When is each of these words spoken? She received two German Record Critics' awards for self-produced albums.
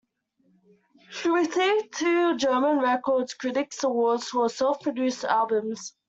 She 1.11 1.29
received 1.29 1.93
two 1.95 2.35
German 2.35 2.79
Record 2.79 3.31
Critics' 3.37 3.83
awards 3.83 4.29
for 4.29 4.49
self-produced 4.49 5.25
albums. 5.25 5.93